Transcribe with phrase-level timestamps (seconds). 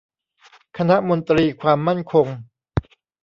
[0.77, 2.27] คณะมนตรีความมั่นคง